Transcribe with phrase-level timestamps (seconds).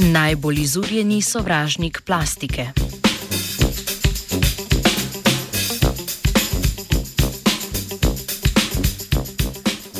[0.00, 2.66] Najbolj izurjeni sovražnik plastike.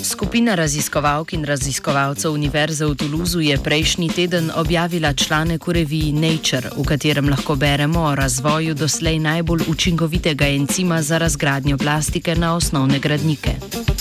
[0.03, 6.71] Skupina raziskovalk in raziskovalcev Univerze v Toulouse je prejšnji teden objavila članek v reviji Nature,
[6.76, 12.98] v katerem lahko beremo o razvoju doslej najbolj učinkovitega encima za razgradnjo plastike na osnovne
[12.98, 14.00] gradnike.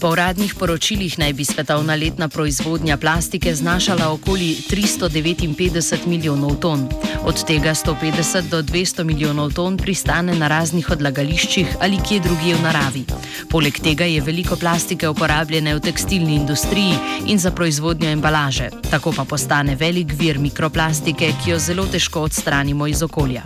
[0.00, 6.88] Po uradnih poročilih naj bi svetovna letna proizvodnja plastike znašala okoli 359 milijonov ton.
[7.24, 12.62] Od tega 150 do 200 milijonov ton pristane na raznih odlagališčih ali kje drugje v
[12.62, 13.04] naravi.
[13.50, 18.70] Poleg tega je veliko plastike uporabljene v tekstilni industriji in za proizvodnjo embalaže.
[18.90, 23.42] Tako pa postane velik vir mikroplastike, ki jo zelo težko odstranimo iz okolja.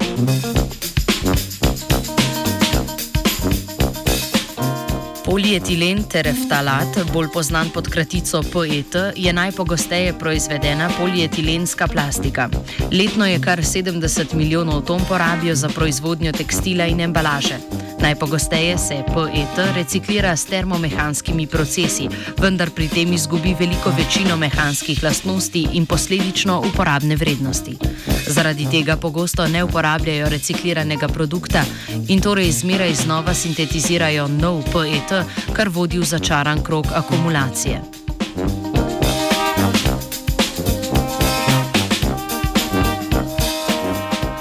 [5.35, 12.49] Polietilen tereftalat, bolj znan pod kratico PET, je najpogosteje proizvedena polietilenska plastika.
[12.93, 17.59] Letno je kar 70 milijonov ton porabijo za proizvodnjo tekstila in embalaže.
[18.01, 25.69] Najpogosteje se PET reciklira s termomehanskimi procesi, vendar pri tem izgubi veliko večino mehanskih lastnosti
[25.73, 27.77] in posledično uporabne vrednosti.
[28.27, 31.65] Zaradi tega pogosto ne uporabljajo recikliranega produkta
[32.09, 37.94] in torej zmeraj znova sintetizirajo nov PET, kar vodi v začaran krok akumulacije.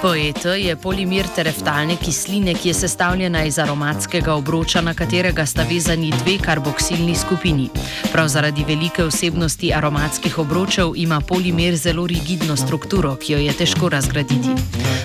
[0.04, 6.12] PET je polimer tereftalne kisline, ki je sestavljena iz aromatskega obroča, na katerega sta vezani
[6.12, 7.70] dve karboksilni skupini.
[8.12, 13.90] Prav zaradi velike vsebnosti aromatskih obročev ima polimer zelo rigidno strukturo, ki jo je težko
[13.90, 14.52] razgraditi.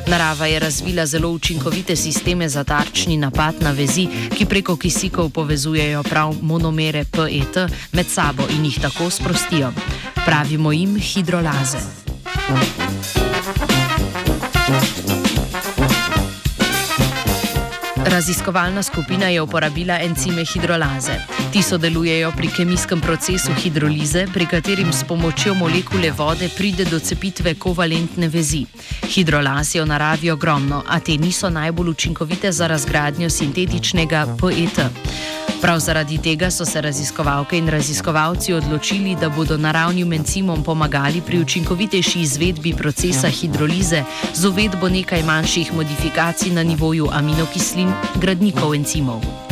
[0.06, 6.02] Narava je razvila zelo učinkovite sisteme za tarčni napad na vezi, ki preko kisikov povezujejo
[6.02, 9.72] prav monomere PET med sabo in jih tako sprostijo.
[10.26, 11.78] Pravimo jim hidrolaze.
[12.48, 13.17] Thank you.
[18.08, 21.12] Raziskovalna skupina je uporabila encime hidrolaze.
[21.52, 27.54] Ti sodelujejo pri kemijskem procesu hidrolize, pri katerem s pomočjo molekule vode pride do cepitve
[27.54, 28.64] kovalentne vezi.
[29.14, 34.80] Hidrolaz je v naravi ogromno, a te niso najbolj učinkovite za razgradnjo sintetičnega PET.
[35.60, 41.40] Prav zaradi tega so se raziskovalke in raziskovalci odločili, da bodo naravnim encimom pomagali pri
[41.40, 44.04] učinkovitejši izvedbi procesa hidrolize
[44.34, 49.47] z uvedbo nekaj manjših modifikacij na nivoju aminokislin, gradnikov encimov.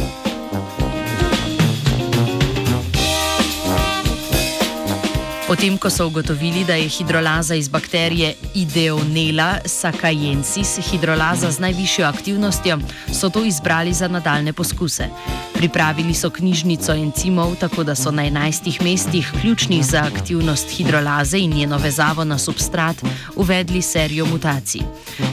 [5.47, 12.79] Potem, ko so ugotovili, da je hidrolaza iz bakterije Ideonela sakajensis hidrolaza z najvišjo aktivnostjo,
[13.13, 15.09] so to izbrali za nadaljne poskuse.
[15.55, 21.55] Pripravili so knjižnico encimov, tako da so na 11 mestih, ključnih za aktivnost hidrolaze in
[21.55, 22.97] njeno vezavo na substrat,
[23.37, 24.81] uvedli serijo mutacij.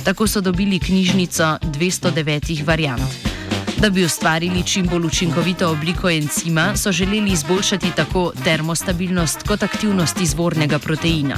[0.03, 3.32] Tako so dobili knjižnico 209 variant.
[3.78, 10.22] Da bi ustvarili čim bolj učinkovito obliko encima, so želeli izboljšati tako termostabilnost kot aktivnost
[10.22, 11.35] izvornega proteina.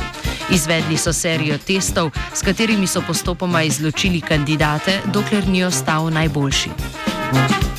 [0.51, 6.69] Izvedli so serijo testov, s katerimi so postopoma izločili kandidate, dokler ni ostal najboljši.
[7.31, 7.74] Thank you.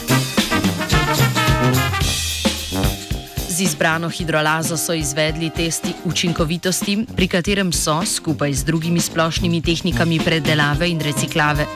[3.57, 10.21] Z izbrano hidrolazo so izvedli testi učinkovitosti, pri katerem so skupaj z drugimi splošnimi tehnikami
[10.21, 11.01] predelave in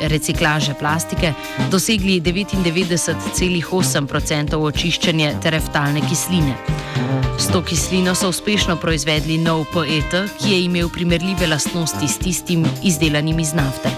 [0.00, 1.32] reciklaže plastike
[1.72, 6.52] dosegli 99,8% očiščenja tereftalne kisline.
[7.38, 12.66] S to kislino so uspešno proizvedli nov PET, ki je imel primerljive lastnosti s tistim
[12.84, 13.88] izdelanim iz nafte.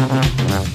[0.00, 0.69] Kot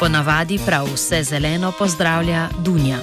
[0.00, 2.96] ponavadi prav vse zeleno pozdravlja Dunja.